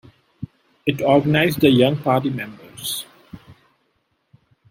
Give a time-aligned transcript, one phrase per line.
[0.83, 3.05] It organized the young party members.